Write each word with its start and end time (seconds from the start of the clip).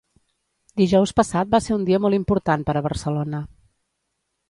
Dijous 0.81 1.13
passat 1.19 1.53
va 1.53 1.61
ser 1.65 1.77
un 1.77 1.85
dia 1.91 2.01
molt 2.07 2.19
important 2.21 2.67
per 2.71 2.79
a 2.79 2.85
Barcelona. 2.91 3.47